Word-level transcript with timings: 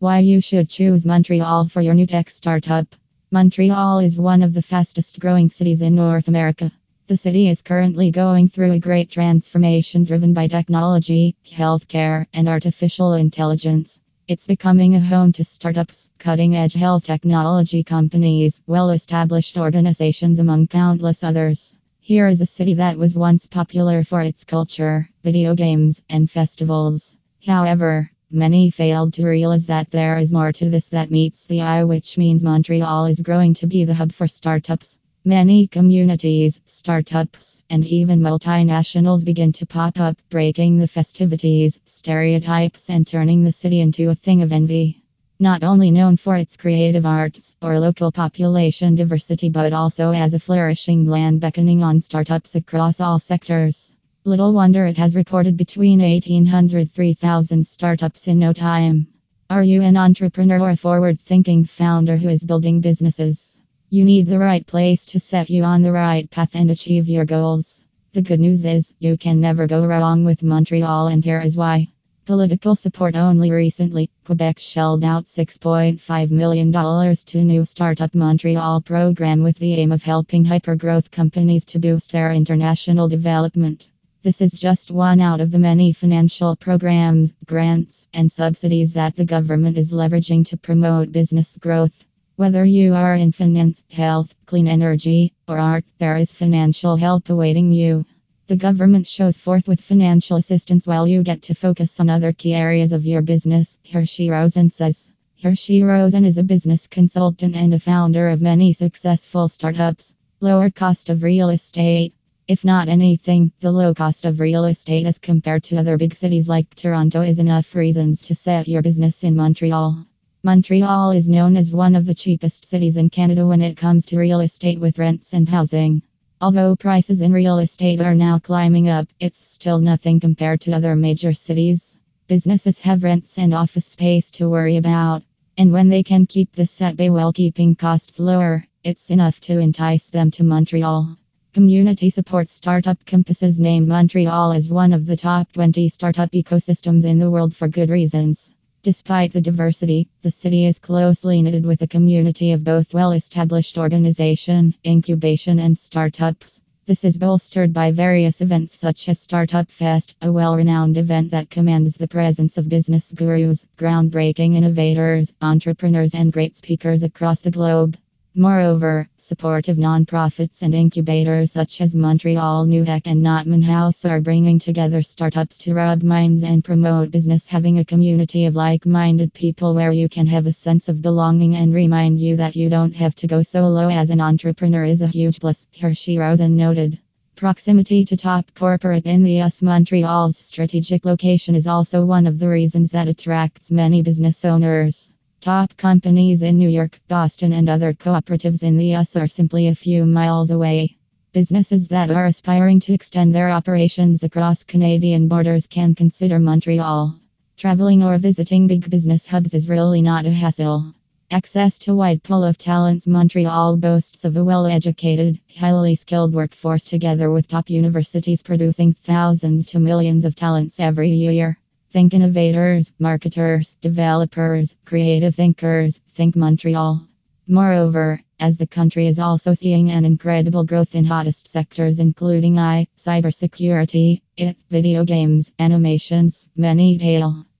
Why 0.00 0.20
you 0.20 0.40
should 0.40 0.70
choose 0.70 1.04
Montreal 1.04 1.68
for 1.68 1.82
your 1.82 1.92
new 1.92 2.06
tech 2.06 2.30
startup. 2.30 2.86
Montreal 3.30 3.98
is 3.98 4.16
one 4.16 4.42
of 4.42 4.54
the 4.54 4.62
fastest 4.62 5.20
growing 5.20 5.50
cities 5.50 5.82
in 5.82 5.94
North 5.94 6.26
America. 6.26 6.72
The 7.06 7.18
city 7.18 7.50
is 7.50 7.60
currently 7.60 8.10
going 8.10 8.48
through 8.48 8.72
a 8.72 8.78
great 8.78 9.10
transformation 9.10 10.04
driven 10.04 10.32
by 10.32 10.48
technology, 10.48 11.36
healthcare, 11.46 12.24
and 12.32 12.48
artificial 12.48 13.12
intelligence. 13.12 14.00
It's 14.26 14.46
becoming 14.46 14.94
a 14.94 15.00
home 15.00 15.32
to 15.32 15.44
startups, 15.44 16.08
cutting 16.18 16.56
edge 16.56 16.72
health 16.72 17.04
technology 17.04 17.84
companies, 17.84 18.62
well 18.66 18.88
established 18.92 19.58
organizations, 19.58 20.38
among 20.38 20.68
countless 20.68 21.22
others. 21.22 21.76
Here 21.98 22.26
is 22.26 22.40
a 22.40 22.46
city 22.46 22.72
that 22.72 22.96
was 22.96 23.18
once 23.18 23.44
popular 23.44 24.02
for 24.02 24.22
its 24.22 24.44
culture, 24.46 25.10
video 25.22 25.54
games, 25.54 26.00
and 26.08 26.30
festivals. 26.30 27.16
However, 27.44 28.10
Many 28.32 28.70
failed 28.70 29.14
to 29.14 29.26
realize 29.26 29.66
that 29.66 29.90
there 29.90 30.16
is 30.16 30.32
more 30.32 30.52
to 30.52 30.70
this 30.70 30.90
that 30.90 31.10
meets 31.10 31.48
the 31.48 31.62
eye, 31.62 31.82
which 31.82 32.16
means 32.16 32.44
Montreal 32.44 33.06
is 33.06 33.18
growing 33.18 33.54
to 33.54 33.66
be 33.66 33.84
the 33.84 33.94
hub 33.94 34.12
for 34.12 34.28
startups. 34.28 34.98
Many 35.24 35.66
communities, 35.66 36.60
startups, 36.64 37.64
and 37.68 37.84
even 37.84 38.20
multinationals 38.20 39.24
begin 39.24 39.50
to 39.54 39.66
pop 39.66 39.98
up, 39.98 40.16
breaking 40.30 40.76
the 40.76 40.86
festivities, 40.86 41.80
stereotypes, 41.84 42.88
and 42.88 43.04
turning 43.04 43.42
the 43.42 43.50
city 43.50 43.80
into 43.80 44.10
a 44.10 44.14
thing 44.14 44.42
of 44.42 44.52
envy. 44.52 45.02
Not 45.40 45.64
only 45.64 45.90
known 45.90 46.16
for 46.16 46.36
its 46.36 46.56
creative 46.56 47.06
arts 47.06 47.56
or 47.60 47.80
local 47.80 48.12
population 48.12 48.94
diversity, 48.94 49.48
but 49.48 49.72
also 49.72 50.12
as 50.12 50.34
a 50.34 50.38
flourishing 50.38 51.04
land 51.04 51.40
beckoning 51.40 51.82
on 51.82 52.00
startups 52.00 52.54
across 52.54 53.00
all 53.00 53.18
sectors. 53.18 53.92
Little 54.26 54.52
wonder 54.52 54.84
it 54.84 54.98
has 54.98 55.16
recorded 55.16 55.56
between 55.56 56.00
1800 56.02 56.90
3000 56.90 57.66
startups 57.66 58.28
in 58.28 58.38
no 58.38 58.52
time. 58.52 59.06
Are 59.48 59.62
you 59.62 59.80
an 59.80 59.96
entrepreneur 59.96 60.60
or 60.60 60.68
a 60.68 60.76
forward 60.76 61.18
thinking 61.18 61.64
founder 61.64 62.18
who 62.18 62.28
is 62.28 62.44
building 62.44 62.82
businesses? 62.82 63.62
You 63.88 64.04
need 64.04 64.26
the 64.26 64.38
right 64.38 64.66
place 64.66 65.06
to 65.06 65.20
set 65.20 65.48
you 65.48 65.64
on 65.64 65.80
the 65.80 65.90
right 65.90 66.30
path 66.30 66.54
and 66.54 66.70
achieve 66.70 67.08
your 67.08 67.24
goals. 67.24 67.82
The 68.12 68.20
good 68.20 68.40
news 68.40 68.66
is, 68.66 68.92
you 68.98 69.16
can 69.16 69.40
never 69.40 69.66
go 69.66 69.86
wrong 69.86 70.26
with 70.26 70.42
Montreal, 70.42 71.06
and 71.06 71.24
here 71.24 71.40
is 71.40 71.56
why. 71.56 71.88
Political 72.26 72.76
support 72.76 73.16
only 73.16 73.50
recently, 73.50 74.10
Quebec 74.26 74.58
shelled 74.58 75.02
out 75.02 75.24
$6.5 75.24 76.30
million 76.30 76.70
to 76.70 77.42
new 77.42 77.64
Startup 77.64 78.14
Montreal 78.14 78.82
program 78.82 79.42
with 79.42 79.56
the 79.58 79.72
aim 79.76 79.92
of 79.92 80.02
helping 80.02 80.44
hypergrowth 80.44 81.10
companies 81.10 81.64
to 81.64 81.78
boost 81.78 82.12
their 82.12 82.32
international 82.32 83.08
development. 83.08 83.88
This 84.22 84.42
is 84.42 84.52
just 84.52 84.90
one 84.90 85.18
out 85.18 85.40
of 85.40 85.50
the 85.50 85.58
many 85.58 85.94
financial 85.94 86.54
programs, 86.54 87.32
grants, 87.46 88.06
and 88.12 88.30
subsidies 88.30 88.92
that 88.92 89.16
the 89.16 89.24
government 89.24 89.78
is 89.78 89.92
leveraging 89.92 90.44
to 90.48 90.58
promote 90.58 91.10
business 91.10 91.56
growth. 91.56 92.04
Whether 92.36 92.62
you 92.66 92.92
are 92.92 93.14
in 93.14 93.32
finance, 93.32 93.82
health, 93.90 94.34
clean 94.44 94.68
energy, 94.68 95.32
or 95.48 95.58
art, 95.58 95.86
there 95.96 96.18
is 96.18 96.32
financial 96.32 96.96
help 96.96 97.30
awaiting 97.30 97.72
you. 97.72 98.04
The 98.46 98.56
government 98.56 99.06
shows 99.06 99.38
forth 99.38 99.66
with 99.66 99.80
financial 99.80 100.36
assistance 100.36 100.86
while 100.86 101.08
you 101.08 101.22
get 101.22 101.40
to 101.44 101.54
focus 101.54 101.98
on 101.98 102.10
other 102.10 102.34
key 102.34 102.52
areas 102.52 102.92
of 102.92 103.06
your 103.06 103.22
business, 103.22 103.78
Hershey 103.90 104.28
Rosen 104.28 104.68
says. 104.68 105.10
Hershey 105.42 105.82
Rosen 105.82 106.26
is 106.26 106.36
a 106.36 106.42
business 106.42 106.86
consultant 106.86 107.56
and 107.56 107.72
a 107.72 107.80
founder 107.80 108.28
of 108.28 108.42
many 108.42 108.74
successful 108.74 109.48
startups. 109.48 110.12
Lower 110.40 110.68
cost 110.68 111.08
of 111.08 111.22
real 111.22 111.48
estate. 111.48 112.12
If 112.50 112.64
not 112.64 112.88
anything, 112.88 113.52
the 113.60 113.70
low 113.70 113.94
cost 113.94 114.24
of 114.24 114.40
real 114.40 114.64
estate 114.64 115.06
as 115.06 115.18
compared 115.18 115.62
to 115.62 115.76
other 115.76 115.96
big 115.96 116.16
cities 116.16 116.48
like 116.48 116.74
Toronto 116.74 117.20
is 117.20 117.38
enough 117.38 117.76
reasons 117.76 118.22
to 118.22 118.34
set 118.34 118.66
your 118.66 118.82
business 118.82 119.22
in 119.22 119.36
Montreal. 119.36 120.04
Montreal 120.42 121.12
is 121.12 121.28
known 121.28 121.56
as 121.56 121.72
one 121.72 121.94
of 121.94 122.06
the 122.06 122.14
cheapest 122.22 122.66
cities 122.66 122.96
in 122.96 123.08
Canada 123.08 123.46
when 123.46 123.62
it 123.62 123.76
comes 123.76 124.04
to 124.06 124.18
real 124.18 124.40
estate 124.40 124.80
with 124.80 124.98
rents 124.98 125.32
and 125.32 125.48
housing. 125.48 126.02
Although 126.40 126.74
prices 126.74 127.22
in 127.22 127.32
real 127.32 127.60
estate 127.60 128.00
are 128.00 128.16
now 128.16 128.40
climbing 128.40 128.88
up, 128.88 129.06
it's 129.20 129.38
still 129.38 129.78
nothing 129.78 130.18
compared 130.18 130.60
to 130.62 130.72
other 130.72 130.96
major 130.96 131.32
cities. 131.32 131.96
Businesses 132.26 132.80
have 132.80 133.04
rents 133.04 133.38
and 133.38 133.54
office 133.54 133.86
space 133.86 134.28
to 134.32 134.50
worry 134.50 134.76
about. 134.76 135.22
And 135.56 135.70
when 135.70 135.88
they 135.88 136.02
can 136.02 136.26
keep 136.26 136.50
this 136.50 136.82
at 136.82 136.96
bay 136.96 137.10
while 137.10 137.32
keeping 137.32 137.76
costs 137.76 138.18
lower, 138.18 138.64
it's 138.82 139.12
enough 139.12 139.38
to 139.42 139.60
entice 139.60 140.10
them 140.10 140.32
to 140.32 140.42
Montreal. 140.42 141.16
Community 141.52 142.10
support 142.10 142.48
startup 142.48 143.04
Compasses 143.06 143.58
name 143.58 143.88
Montreal 143.88 144.52
as 144.52 144.70
one 144.70 144.92
of 144.92 145.04
the 145.04 145.16
top 145.16 145.50
20 145.50 145.88
startup 145.88 146.30
ecosystems 146.30 147.04
in 147.04 147.18
the 147.18 147.28
world 147.28 147.56
for 147.56 147.66
good 147.66 147.90
reasons. 147.90 148.52
Despite 148.84 149.32
the 149.32 149.40
diversity, 149.40 150.06
the 150.22 150.30
city 150.30 150.66
is 150.66 150.78
closely 150.78 151.42
knitted 151.42 151.66
with 151.66 151.82
a 151.82 151.88
community 151.88 152.52
of 152.52 152.62
both 152.62 152.94
well 152.94 153.10
established 153.10 153.78
organization, 153.78 154.76
incubation, 154.86 155.58
and 155.58 155.76
startups. 155.76 156.60
This 156.86 157.02
is 157.02 157.18
bolstered 157.18 157.72
by 157.72 157.90
various 157.90 158.40
events 158.40 158.78
such 158.78 159.08
as 159.08 159.18
Startup 159.18 159.68
Fest, 159.68 160.14
a 160.22 160.30
well 160.30 160.54
renowned 160.54 160.98
event 160.98 161.32
that 161.32 161.50
commands 161.50 161.96
the 161.96 162.06
presence 162.06 162.58
of 162.58 162.68
business 162.68 163.10
gurus, 163.10 163.66
groundbreaking 163.76 164.54
innovators, 164.54 165.32
entrepreneurs, 165.42 166.14
and 166.14 166.32
great 166.32 166.56
speakers 166.56 167.02
across 167.02 167.40
the 167.42 167.50
globe. 167.50 167.96
Moreover, 168.36 169.08
supportive 169.16 169.76
nonprofits 169.76 170.62
and 170.62 170.72
incubators 170.72 171.50
such 171.50 171.80
as 171.80 171.96
Montreal 171.96 172.64
New 172.64 172.84
Tech 172.84 173.08
and 173.08 173.20
Notman 173.20 173.62
House 173.62 174.04
are 174.04 174.20
bringing 174.20 174.60
together 174.60 175.02
startups 175.02 175.58
to 175.58 175.74
rub 175.74 176.04
minds 176.04 176.44
and 176.44 176.62
promote 176.62 177.10
business. 177.10 177.48
Having 177.48 177.80
a 177.80 177.84
community 177.84 178.46
of 178.46 178.54
like 178.54 178.86
minded 178.86 179.34
people 179.34 179.74
where 179.74 179.90
you 179.90 180.08
can 180.08 180.28
have 180.28 180.46
a 180.46 180.52
sense 180.52 180.88
of 180.88 181.02
belonging 181.02 181.56
and 181.56 181.74
remind 181.74 182.20
you 182.20 182.36
that 182.36 182.54
you 182.54 182.68
don't 182.68 182.94
have 182.94 183.16
to 183.16 183.26
go 183.26 183.42
solo 183.42 183.88
as 183.88 184.10
an 184.10 184.20
entrepreneur 184.20 184.84
is 184.84 185.02
a 185.02 185.08
huge 185.08 185.40
plus, 185.40 185.66
Hershey 185.80 186.16
Rosen 186.16 186.56
noted. 186.56 187.00
Proximity 187.34 188.04
to 188.04 188.16
top 188.16 188.54
corporate 188.54 189.06
in 189.06 189.24
the 189.24 189.40
US 189.40 189.60
Montreal's 189.60 190.38
strategic 190.38 191.04
location 191.04 191.56
is 191.56 191.66
also 191.66 192.06
one 192.06 192.28
of 192.28 192.38
the 192.38 192.48
reasons 192.48 192.92
that 192.92 193.08
attracts 193.08 193.72
many 193.72 194.02
business 194.02 194.44
owners. 194.44 195.10
Top 195.40 195.74
companies 195.78 196.42
in 196.42 196.58
New 196.58 196.68
York, 196.68 197.00
Boston, 197.08 197.54
and 197.54 197.70
other 197.70 197.94
cooperatives 197.94 198.62
in 198.62 198.76
the 198.76 198.94
US 198.94 199.16
are 199.16 199.26
simply 199.26 199.68
a 199.68 199.74
few 199.74 200.04
miles 200.04 200.50
away. 200.50 200.98
Businesses 201.32 201.88
that 201.88 202.10
are 202.10 202.26
aspiring 202.26 202.78
to 202.80 202.92
extend 202.92 203.34
their 203.34 203.48
operations 203.48 204.22
across 204.22 204.64
Canadian 204.64 205.28
borders 205.28 205.66
can 205.66 205.94
consider 205.94 206.38
Montreal. 206.38 207.18
Traveling 207.56 208.02
or 208.02 208.18
visiting 208.18 208.66
big 208.66 208.90
business 208.90 209.26
hubs 209.26 209.54
is 209.54 209.70
really 209.70 210.02
not 210.02 210.26
a 210.26 210.30
hassle. 210.30 210.92
Access 211.30 211.78
to 211.78 211.94
wide 211.94 212.22
pool 212.22 212.44
of 212.44 212.58
talents 212.58 213.06
Montreal 213.06 213.78
boasts 213.78 214.26
of 214.26 214.36
a 214.36 214.44
well-educated, 214.44 215.40
highly 215.56 215.94
skilled 215.94 216.34
workforce 216.34 216.84
together 216.84 217.30
with 217.30 217.48
top 217.48 217.70
universities 217.70 218.42
producing 218.42 218.92
thousands 218.92 219.64
to 219.68 219.80
millions 219.80 220.26
of 220.26 220.36
talents 220.36 220.78
every 220.78 221.08
year. 221.08 221.58
Think 221.90 222.14
innovators, 222.14 222.92
marketers, 223.00 223.74
developers, 223.80 224.76
creative 224.84 225.34
thinkers, 225.34 226.00
think 226.10 226.36
Montreal. 226.36 227.08
Moreover, 227.48 228.20
as 228.38 228.58
the 228.58 228.66
country 228.68 229.08
is 229.08 229.18
also 229.18 229.54
seeing 229.54 229.90
an 229.90 230.04
incredible 230.04 230.62
growth 230.62 230.94
in 230.94 231.04
hottest 231.04 231.48
sectors 231.48 231.98
including 231.98 232.60
I, 232.60 232.86
cybersecurity, 232.96 234.20
IT, 234.36 234.56
video 234.70 235.04
games, 235.04 235.50
animations, 235.58 236.48
many 236.54 236.96
tail. 236.96 237.44